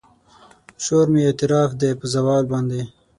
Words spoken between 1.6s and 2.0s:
دی